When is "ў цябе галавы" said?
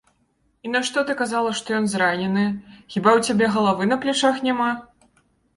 3.19-3.83